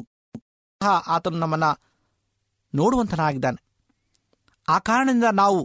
ಆತನು 1.07 1.37
ನಮ್ಮನ್ನು 1.37 1.71
ನೋಡುವಂತನಾಗಿದ್ದಾನೆ 2.73 3.59
ಆ 4.67 4.79
ಕಾರಣದಿಂದ 4.79 5.23
ನಾವು 5.33 5.59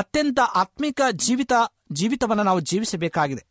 ಅತ್ಯಂತ 0.00 0.40
ಆತ್ಮಿಕ 0.54 1.00
ಜೀವಿತ 1.16 1.52
ಜೀವಿತವನ್ನು 1.92 2.42
ನಾವು 2.42 2.60
ಜೀವಿಸಬೇಕಾಗಿದೆ 2.60 3.44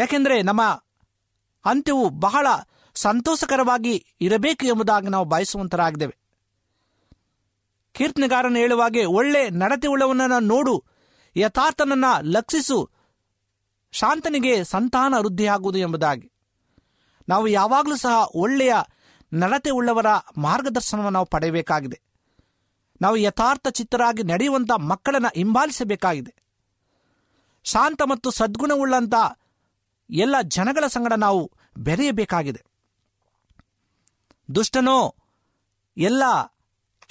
ಯಾಕೆಂದರೆ 0.00 0.42
ನಮ್ಮ 0.42 0.62
ಅಂತ್ಯವು 1.64 2.08
ಬಹಳ 2.18 2.46
ಸಂತೋಷಕರವಾಗಿ 2.96 3.94
ಇರಬೇಕು 4.20 4.66
ಎಂಬುದಾಗಿ 4.66 5.08
ನಾವು 5.08 5.24
ಬಯಸುವಂತರಾಗಿದ್ದೇವೆ 5.24 6.14
ಕೀರ್ತನೆಗಾರನ 7.94 8.56
ಹೇಳುವಾಗೆ 8.56 9.04
ಒಳ್ಳೆ 9.04 9.50
ನಡತೆ 9.50 9.88
ಉಳ್ಳವನನ್ನು 9.88 10.40
ನೋಡು 10.46 10.74
ಯಥಾರ್ಥನನ್ನ 11.36 12.04
ಲಕ್ಷಿಸು 12.22 12.78
ಶಾಂತನಿಗೆ 13.94 14.64
ಸಂತಾನ 14.64 15.14
ವೃದ್ಧಿಯಾಗುವುದು 15.18 15.78
ಎಂಬುದಾಗಿ 15.78 16.28
ನಾವು 17.28 17.46
ಯಾವಾಗಲೂ 17.52 17.96
ಸಹ 17.96 18.16
ಒಳ್ಳೆಯ 18.34 18.74
ನಡತೆ 19.32 19.70
ಉಳ್ಳವರ 19.70 20.10
ಮಾರ್ಗದರ್ಶನವನ್ನು 20.38 21.10
ನಾವು 21.10 21.26
ಪಡೆಯಬೇಕಾಗಿದೆ 21.26 21.98
ನಾವು 23.00 23.16
ಯಥಾರ್ಥ 23.16 23.68
ಚಿತ್ತರಾಗಿ 23.68 24.22
ನಡೆಯುವಂಥ 24.22 24.70
ಮಕ್ಕಳನ್ನು 24.82 25.30
ಹಿಂಬಾಲಿಸಬೇಕಾಗಿದೆ 25.36 26.32
ಶಾಂತ 27.64 28.02
ಮತ್ತು 28.02 28.30
ಸದ್ಗುಣವುಳ್ಳಂಥ 28.30 29.14
ಎಲ್ಲ 30.10 30.36
ಜನಗಳ 30.48 30.86
ಸಂಗಡ 30.86 31.12
ನಾವು 31.18 31.40
ಬೆರೆಯಬೇಕಾಗಿದೆ 31.78 32.62
ದುಷ್ಟನೋ 34.48 34.98
ಎಲ್ಲ 35.96 36.22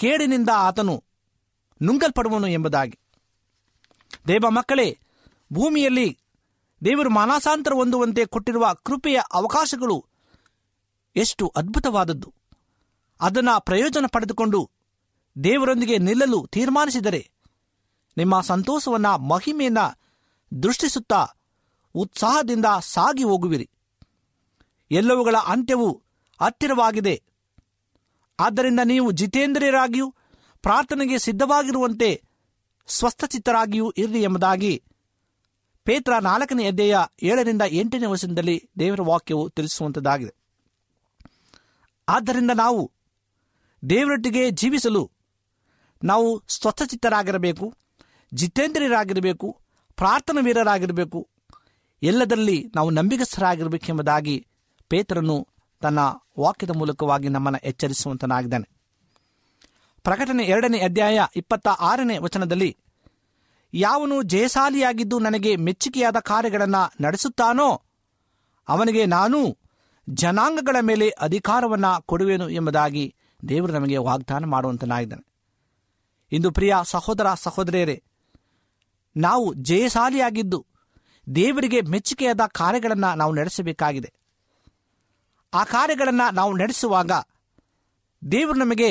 ಕೇಡಿನಿಂದ 0.00 0.51
ಆತನು 0.59 0.95
ನುಂಗಲ್ಪಡುವನು 1.81 2.47
ಎಂಬುದಾಗಿ 2.47 2.97
ದೇವ 4.27 4.49
ಮಕ್ಕಳೇ 4.49 4.87
ಭೂಮಿಯಲ್ಲಿ 5.51 6.07
ದೇವರು 6.81 7.09
ಮಾನಸಾಂತರ 7.09 7.73
ಹೊಂದುವಂತೆ 7.73 8.25
ಕೊಟ್ಟಿರುವ 8.25 8.65
ಕೃಪೆಯ 8.85 9.19
ಅವಕಾಶಗಳು 9.33 9.97
ಎಷ್ಟು 11.15 11.53
ಅದ್ಭುತವಾದದ್ದು 11.55 12.29
ಅದನ್ನು 13.19 13.61
ಪ್ರಯೋಜನ 13.61 14.05
ಪಡೆದುಕೊಂಡು 14.05 14.59
ದೇವರೊಂದಿಗೆ 15.35 15.97
ನಿಲ್ಲಲು 15.97 16.47
ತೀರ್ಮಾನಿಸಿದರೆ 16.47 17.21
ನಿಮ್ಮ 18.17 18.41
ಸಂತೋಷವನ್ನು 18.41 19.17
ಮಹಿಮೆಯನ್ನು 19.27 19.85
ದೃಷ್ಟಿಸುತ್ತಾ 20.51 21.21
ಉತ್ಸಾಹದಿಂದ 21.95 22.65
ಸಾಗಿ 22.87 23.23
ಹೋಗುವಿರಿ 23.23 23.67
ಎಲ್ಲವುಗಳ 24.91 25.35
ಅಂತ್ಯವು 25.47 25.89
ಹತ್ತಿರವಾಗಿದೆ 26.39 27.15
ಆದ್ದರಿಂದ 28.39 28.79
ನೀವು 28.83 29.11
ಜಿತೇಂದ್ರಿಯರಾಗಿಯೂ 29.11 30.07
ಪ್ರಾರ್ಥನೆಗೆ 30.63 31.17
ಸಿದ್ಧವಾಗಿರುವಂತೆ 31.19 32.09
ಸ್ವಸ್ಥಚಿತ್ತರಾಗಿಯೂ 32.89 33.87
ಇರಲಿ 33.97 34.21
ಎಂಬುದಾಗಿ 34.21 34.73
ಪೇತ್ರ 35.87 36.19
ನಾಲ್ಕನೇ 36.19 36.67
ಅಧ್ಯಾಯ 36.67 36.95
ಏಳರಿಂದ 37.23 37.61
ಎಂಟನೇ 37.71 38.05
ವಚನದಲ್ಲಿ 38.05 38.69
ದೇವರ 38.79 39.01
ವಾಕ್ಯವು 39.01 39.49
ತಿಳಿಸುವಂತದಾಗಿದೆ 39.49 40.33
ಆದ್ದರಿಂದ 42.07 42.51
ನಾವು 42.55 42.81
ದೇವರೊಟ್ಟಿಗೆ 43.83 44.51
ಜೀವಿಸಲು 44.51 45.03
ನಾವು 46.03 46.43
ಸ್ವಚ್ಛಚಿತ್ತರಾಗಿರಬೇಕು 46.49 47.65
ಜಿತೇಂದ್ರಿಯರಾಗಿರಬೇಕು 48.33 49.47
ಪ್ರಾರ್ಥನಾ 49.97 50.41
ವೀರರಾಗಿರಬೇಕು 50.41 51.19
ಎಲ್ಲದರಲ್ಲಿ 52.01 52.71
ನಾವು 52.75 52.89
ನಂಬಿಕಸ್ಥರಾಗಿರಬೇಕೆಂಬುದಾಗಿ 52.89 54.35
ಪೇತ್ರನು 54.91 55.37
ತನ್ನ 55.81 55.99
ವಾಕ್ಯದ 56.39 56.69
ಮೂಲಕವಾಗಿ 56.77 57.27
ನಮ್ಮನ್ನು 57.27 57.59
ಎಚ್ಚರಿಸುವಂತನಾಗಿದ್ದಾನೆ 57.63 58.67
ಪ್ರಕಟಣೆ 60.05 60.43
ಎರಡನೇ 60.43 60.77
ಅಧ್ಯಾಯ 60.79 61.19
ಇಪ್ಪತ್ತ 61.35 61.67
ಆರನೇ 61.81 62.17
ವಚನದಲ್ಲಿ 62.17 62.69
ಯಾವನು 63.73 64.21
ಜಯಶಾಲಿಯಾಗಿದ್ದು 64.23 65.19
ನನಗೆ 65.19 65.55
ಮೆಚ್ಚುಗೆಯಾದ 65.55 66.19
ಕಾರ್ಯಗಳನ್ನು 66.19 67.03
ನಡೆಸುತ್ತಾನೋ 67.03 67.69
ಅವನಿಗೆ 68.67 69.05
ನಾನು 69.05 69.39
ಜನಾಂಗಗಳ 70.07 70.75
ಮೇಲೆ 70.81 71.09
ಅಧಿಕಾರವನ್ನು 71.09 72.01
ಕೊಡುವೆನು 72.01 72.49
ಎಂಬುದಾಗಿ 72.49 73.15
ದೇವರು 73.49 73.73
ನಮಗೆ 73.73 73.97
ವಾಗ್ದಾನ 73.97 74.45
ಮಾಡುವಂತನಾಗಿದ್ದಾನೆ 74.45 75.25
ಇಂದು 76.31 76.51
ಪ್ರಿಯ 76.51 76.75
ಸಹೋದರ 76.83 77.27
ಸಹೋದರಿಯರೇ 77.33 78.03
ನಾವು 79.15 79.53
ಜಯಶಾಲಿಯಾಗಿದ್ದು 79.53 80.59
ದೇವರಿಗೆ 81.35 81.81
ಮೆಚ್ಚುಗೆಯಾದ 81.81 82.41
ಕಾರ್ಯಗಳನ್ನು 82.51 83.17
ನಾವು 83.17 83.33
ನಡೆಸಬೇಕಾಗಿದೆ 83.33 84.09
ಆ 85.53 85.63
ಕಾರ್ಯಗಳನ್ನು 85.63 86.33
ನಾವು 86.33 86.57
ನಡೆಸುವಾಗ 86.57 87.11
ದೇವರು 88.21 88.57
ನಮಗೆ 88.59 88.89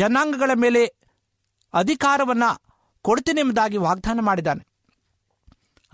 ಜನಾಂಗಗಳ 0.00 0.50
ಮೇಲೆ 0.54 0.82
ಅಧಿಕಾರವನ್ನು 1.74 2.50
ಎಂಬುದಾಗಿ 3.36 3.76
ವಾಗ್ದಾನ 3.76 4.20
ಮಾಡಿದ್ದಾನೆ 4.20 4.66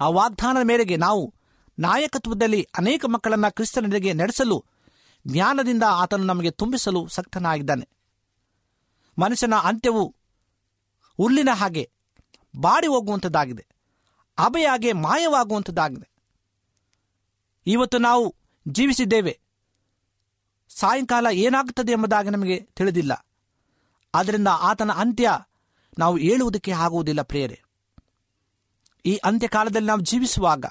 ಆ 0.00 0.08
ವಾಗ್ದಾನದ 0.08 0.62
ಮೇರೆಗೆ 0.66 0.96
ನಾವು 0.96 1.34
ನಾಯಕತ್ವದಲ್ಲಿ 1.78 2.68
ಅನೇಕ 2.78 3.04
ಮಕ್ಕಳನ್ನು 3.08 3.54
ಕ್ರಿಸ್ತನಿಗೆ 3.54 4.12
ನಡೆಸಲು 4.12 4.64
ಜ್ಞಾನದಿಂದ 5.26 5.82
ಆತನು 5.88 6.24
ನಮಗೆ 6.24 6.50
ತುಂಬಿಸಲು 6.50 7.08
ಸಕ್ತನಾಗಿದ್ದಾನೆ 7.08 7.88
ಮನುಷ್ಯನ 9.18 9.54
ಅಂತ್ಯವು 9.54 10.04
ಹುಲ್ಲಿನ 11.18 11.48
ಹಾಗೆ 11.52 11.90
ಬಾಡಿ 12.56 12.86
ಹೋಗುವಂಥದ್ದಾಗಿದೆ 12.86 13.64
ಅಭೆಯಾಗೆ 14.38 14.92
ಮಾಯವಾಗುವಂಥದ್ದಾಗಿದೆ 14.92 16.08
ಇವತ್ತು 17.66 17.98
ನಾವು 17.98 18.34
ಜೀವಿಸಿದ್ದೇವೆ 18.68 19.40
ಸಾಯಂಕಾಲ 20.70 21.26
ಏನಾಗುತ್ತದೆ 21.32 21.92
ಎಂಬುದಾಗಿ 21.92 22.30
ನಮಗೆ 22.30 22.60
ತಿಳಿದಿಲ್ಲ 22.60 23.12
ಆದ್ದರಿಂದ 24.14 24.48
ಆತನ 24.48 24.90
ಅಂತ್ಯ 24.90 25.30
ನಾವು 25.98 26.16
ಹೇಳುವುದಕ್ಕೆ 26.16 26.72
ಆಗುವುದಿಲ್ಲ 26.76 27.22
ಪ್ರೇರೆ 27.22 27.58
ಈ 29.04 29.14
ಅಂತ್ಯಕಾಲದಲ್ಲಿ 29.24 29.86
ನಾವು 29.86 30.00
ಜೀವಿಸುವಾಗ 30.00 30.66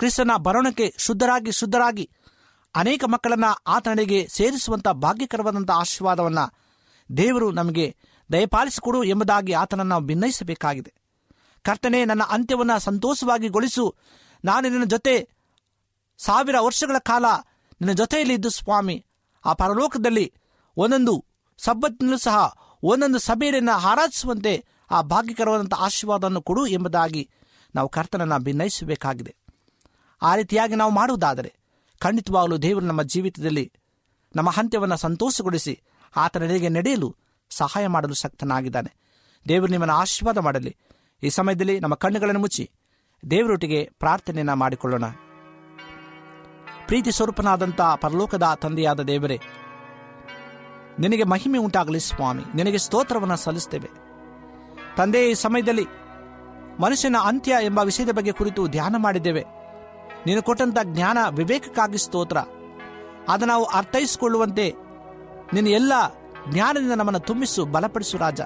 ಕ್ರಿಸ್ತನ 0.00 0.30
ಬರೋಣಕ್ಕೆ 0.36 0.94
ಶುದ್ಧರಾಗಿ 0.98 1.52
ಶುದ್ಧರಾಗಿ 1.52 2.06
ಅನೇಕ 2.74 3.04
ಮಕ್ಕಳನ್ನು 3.04 3.50
ಆತನಿಗೆ 3.66 4.28
ಸೇರಿಸುವಂಥ 4.28 4.88
ಭಾಗ್ಯಕರವಾದಂಥ 4.98 5.70
ಆಶೀರ್ವಾದವನ್ನು 5.74 6.44
ದೇವರು 7.10 7.50
ನಮಗೆ 7.50 7.86
ದಯಪಾಲಿಸಿಕೊಡು 8.30 9.04
ಎಂಬುದಾಗಿ 9.04 9.52
ಆತನನ್ನು 9.52 9.90
ನಾವು 9.90 10.04
ಭಿನ್ನಯಿಸಬೇಕಾಗಿದೆ 10.04 10.92
ಕರ್ತನೆ 11.64 12.04
ನನ್ನ 12.04 12.22
ಅಂತ್ಯವನ್ನು 12.30 12.80
ಸಂತೋಷವಾಗಿಗೊಳಿಸು 12.80 13.84
ನಾನು 14.44 14.68
ನಿನ್ನ 14.68 14.84
ಜೊತೆ 14.84 15.14
ಸಾವಿರ 16.20 16.56
ವರ್ಷಗಳ 16.60 16.98
ಕಾಲ 17.02 17.26
ನಿನ್ನ 17.80 17.92
ಜೊತೆಯಲ್ಲಿ 17.92 18.34
ಇದ್ದು 18.34 18.50
ಸ್ವಾಮಿ 18.50 18.96
ಆ 19.44 19.52
ಪರಲೋಕದಲ್ಲಿ 19.52 20.26
ಒಂದೊಂದು 20.76 21.14
ಸಬ್ಬತ್ತಿನಲ್ಲೂ 21.58 22.18
ಸಹ 22.18 22.36
ಒಂದೊಂದು 22.82 23.18
ಸಭೆಯನ್ನು 23.18 23.74
ಆರಾಧಿಸುವಂತೆ 23.88 24.52
ಆ 24.90 25.00
ಭಾಗ್ಯಕರವಾದಂಥ 25.02 25.74
ಆಶೀರ್ವಾದವನ್ನು 25.80 26.42
ಕೊಡು 26.42 26.66
ಎಂಬುದಾಗಿ 26.66 27.22
ನಾವು 27.74 27.88
ಕರ್ತನನ್ನು 27.88 28.38
ಭಿನ್ನಯಿಸಬೇಕಾಗಿದೆ 28.38 29.32
ಆ 30.22 30.34
ರೀತಿಯಾಗಿ 30.34 30.74
ನಾವು 30.74 30.90
ಮಾಡುವುದಾದರೆ 30.90 31.50
ಖಂಡಿತವಾಗಲೂ 32.00 32.56
ದೇವರು 32.58 32.86
ನಮ್ಮ 32.86 33.02
ಜೀವಿತದಲ್ಲಿ 33.02 33.64
ನಮ್ಮ 34.34 34.50
ಅಂತ್ಯವನ್ನು 34.58 34.96
ಸಂತೋಷಗೊಳಿಸಿ 34.96 35.74
ಆತನೆಡೆಗೆ 36.14 36.68
ನಡೆಯಲು 36.68 37.08
ಸಹಾಯ 37.50 37.86
ಮಾಡಲು 37.86 38.14
ಶಕ್ತನಾಗಿದ್ದಾನೆ 38.14 38.90
ದೇವರು 39.46 39.70
ನಿಮ್ಮನ್ನು 39.70 39.94
ಆಶೀರ್ವಾದ 39.94 40.38
ಮಾಡಲಿ 40.38 40.72
ಈ 41.22 41.30
ಸಮಯದಲ್ಲಿ 41.30 41.80
ನಮ್ಮ 41.80 41.94
ಕಣ್ಣುಗಳನ್ನು 41.94 42.40
ಮುಚ್ಚಿ 42.40 42.64
ದೇವರೊಟ್ಟಿಗೆ 43.22 43.80
ಪ್ರಾರ್ಥನೆಯನ್ನು 43.98 44.54
ಮಾಡಿಕೊಳ್ಳೋಣ 44.54 45.06
ಪ್ರೀತಿ 46.86 47.10
ಸ್ವರೂಪನಾದಂಥ 47.10 47.80
ಪರಲೋಕದ 48.00 48.46
ತಂದೆಯಾದ 48.54 49.00
ದೇವರೇ 49.02 49.38
ನಿನಗೆ 50.98 51.24
ಮಹಿಮೆ 51.24 51.58
ಉಂಟಾಗಲಿ 51.58 52.00
ಸ್ವಾಮಿ 52.00 52.44
ನಿನಗೆ 52.54 52.78
ಸ್ತೋತ್ರವನ್ನು 52.78 53.36
ಸಲ್ಲಿಸ್ತೇವೆ 53.36 53.90
ತಂದೆ 54.96 55.30
ಈ 55.30 55.34
ಸಮಯದಲ್ಲಿ 55.34 55.86
ಮನುಷ್ಯನ 56.80 57.16
ಅಂತ್ಯ 57.24 57.56
ಎಂಬ 57.62 57.78
ವಿಷಯದ 57.78 58.10
ಬಗ್ಗೆ 58.10 58.32
ಕುರಿತು 58.32 58.66
ಧ್ಯಾನ 58.66 58.94
ಮಾಡಿದ್ದೇವೆ 58.98 59.42
ನೀನು 60.26 60.42
ಕೊಟ್ಟಂಥ 60.42 60.78
ಜ್ಞಾನ 60.84 61.18
ವಿವೇಕಕ್ಕಾಗಿ 61.30 61.98
ಸ್ತೋತ್ರ 61.98 62.38
ಅದು 63.28 63.46
ನಾವು 63.46 63.64
ಅರ್ಥೈಸಿಕೊಳ್ಳುವಂತೆ 63.64 64.66
ನಿನ್ನ 65.52 65.68
ಎಲ್ಲ 65.70 65.92
ಜ್ಞಾನದಿಂದ 66.48 66.92
ನಮ್ಮನ್ನು 66.92 67.20
ತುಂಬಿಸು 67.20 67.64
ಬಲಪಡಿಸು 67.64 68.18
ರಾಜ 68.18 68.40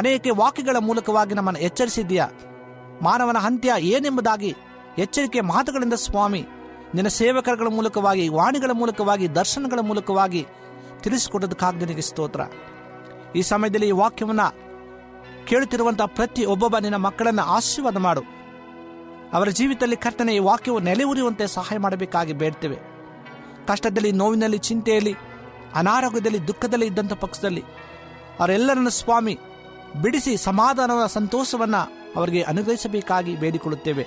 ಅನೇಕ 0.00 0.26
ವಾಕ್ಯಗಳ 0.34 0.76
ಮೂಲಕವಾಗಿ 0.78 1.34
ನಮ್ಮನ್ನು 1.34 1.60
ಎಚ್ಚರಿಸಿದ್ದೀಯ 1.60 2.22
ಮಾನವನ 3.02 3.38
ಅಂತ್ಯ 3.38 3.72
ಏನೆಂಬುದಾಗಿ 3.88 4.50
ಎಚ್ಚರಿಕೆ 4.98 5.40
ಮಾತುಗಳಿಂದ 5.40 5.94
ಸ್ವಾಮಿ 5.94 6.42
ನಿನ್ನ 6.94 7.08
ಸೇವಕರಗಳ 7.08 7.68
ಮೂಲಕವಾಗಿ 7.68 8.28
ವಾಣಿಗಳ 8.28 8.70
ಮೂಲಕವಾಗಿ 8.72 9.34
ದರ್ಶನಗಳ 9.34 9.80
ಮೂಲಕವಾಗಿ 9.80 10.42
ತಿಳಿಸಿಕೊಡೋದಕ್ಕಾಗಿ 11.04 11.78
ನಿನಗೆ 11.78 12.02
ಸ್ತೋತ್ರ 12.02 12.42
ಈ 13.36 13.42
ಸಮಯದಲ್ಲಿ 13.42 13.88
ಈ 13.88 13.96
ವಾಕ್ಯವನ್ನು 13.96 14.46
ಕೇಳುತ್ತಿರುವಂಥ 15.48 16.02
ಪ್ರತಿ 16.16 16.42
ಒಬ್ಬೊಬ್ಬ 16.44 16.76
ನಿನ್ನ 16.78 16.98
ಮಕ್ಕಳನ್ನು 16.98 17.44
ಆಶೀರ್ವಾದ 17.56 17.98
ಮಾಡು 17.98 18.22
ಅವರ 19.32 19.48
ಜೀವಿತದಲ್ಲಿ 19.50 19.96
ಕರ್ತನೆ 19.96 20.32
ಈ 20.34 20.40
ವಾಕ್ಯವು 20.40 20.78
ನೆಲೆ 20.78 21.04
ಉರಿಯುವಂತೆ 21.04 21.46
ಸಹಾಯ 21.54 21.78
ಮಾಡಬೇಕಾಗಿ 21.78 22.34
ಬೇಡ್ತೇವೆ 22.34 22.78
ಕಷ್ಟದಲ್ಲಿ 23.68 24.10
ನೋವಿನಲ್ಲಿ 24.12 24.58
ಚಿಂತೆಯಲ್ಲಿ 24.58 25.14
ಅನಾರೋಗ್ಯದಲ್ಲಿ 25.74 26.40
ದುಃಖದಲ್ಲಿ 26.46 26.86
ಇದ್ದಂಥ 26.86 27.14
ಪಕ್ಷದಲ್ಲಿ 27.14 27.62
ಅವರೆಲ್ಲರನ್ನು 28.38 28.92
ಸ್ವಾಮಿ 28.92 29.34
ಬಿಡಿಸಿ 29.96 30.32
ಸಮಾಧಾನದ 30.44 31.04
ಸಂತೋಷವನ್ನು 31.14 31.82
ಅವರಿಗೆ 32.16 32.40
ಅನುಗ್ರಹಿಸಬೇಕಾಗಿ 32.42 33.32
ಬೇಡಿಕೊಳ್ಳುತ್ತೇವೆ 33.36 34.04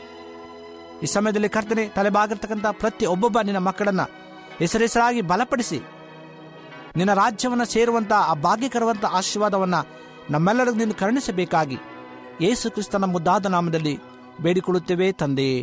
ಈ 1.04 1.08
ಸಮಯದಲ್ಲಿ 1.08 1.50
ಕರ್ತನೆ 1.50 1.84
ತಲೆಬಾಗಿರ್ತಕ್ಕಂಥ 1.88 2.68
ಪ್ರತಿ 2.80 3.06
ಒಬ್ಬೊಬ್ಬ 3.06 3.40
ನಿನ್ನ 3.42 3.60
ಮಕ್ಕಳನ್ನು 3.60 4.06
ಹೆಸರೆಸರಾಗಿ 4.60 5.22
ಬಲಪಡಿಸಿ 5.22 5.80
ನಿನ್ನ 6.96 7.14
ರಾಜ್ಯವನ್ನು 7.14 7.66
ಸೇರುವಂತಹ 7.66 8.32
ಆ 8.32 8.34
ಭಾಗ್ಯಕರವಂಥ 8.34 9.06
ಆಶೀರ್ವಾದವನ್ನ 9.06 9.76
ನಮ್ಮೆಲ್ಲರಿಗೂ 10.30 10.78
ನೀನು 10.78 10.94
ಕರುಣಿಸಬೇಕಾಗಿ 10.94 11.78
ಯೇಸು 12.42 12.72
ಕ್ರಿಸ್ತನ 12.72 13.06
ಮುದ್ದಾದ 13.06 13.46
ನಾಮದಲ್ಲಿ 13.46 13.96
ಬೇಡಿಕೊಳ್ಳುತ್ತೇವೆ 14.42 15.12
ತಂದೆಯೇ 15.12 15.60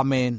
ಆಮೇನ್ 0.00 0.36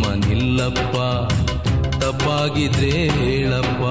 ಸುಮ್ಮನಿಲ್ಲಪ್ಪ 0.02 0.96
ತಪ್ಪಾಗಿದ್ರೆ 2.00 2.92
ಹೇಳಪ್ಪ 3.16 3.82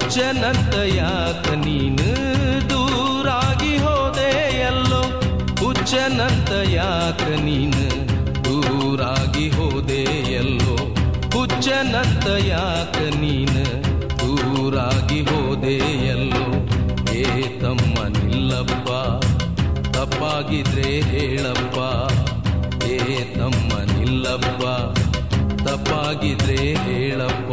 ಉಚ್ಚನಂತ 0.00 0.74
ಯಾಕ 0.96 1.46
ನೀನು 1.64 2.06
ದೂರಾಗಿ 2.70 3.74
ಹೋದೆ 3.78 4.30
ಎಲ್ಲೋ 4.68 5.00
ಹುಚ್ಚನಂತ 5.60 6.50
ಯಾಕ 6.74 7.24
ನೀನು 7.46 7.84
ದೂರಾಗಿ 8.46 9.46
ಹೋದೆ 9.50 10.02
ಎಲ್ಲೋ 10.34 10.76
ಹುಚ್ಚನಂತ 11.34 12.26
ಯಾಕ 12.48 12.96
ನೀನು 13.20 13.64
ದೂರಾಗಿ 14.22 15.20
ಹೋದೆ 15.22 15.76
ಎಲ್ಲೋ 16.14 16.44
ಏ 17.20 17.26
ತಮ್ಮ 17.62 17.96
ನಿಲ್ಲಪ್ಪ 18.18 18.88
ತಪ್ಪಾಗಿದ್ರೆ 19.96 20.90
ಹೇಳಪ್ಪ 21.10 21.78
ಏ 22.90 22.98
ತಮ್ಮ 23.34 23.70
ನಿಲ್ಲಪ್ಪ 23.92 24.62
ತಪ್ಪಾಗಿದ್ರೆ 25.64 26.60
ಹೇಳಪ್ಪ 26.86 27.52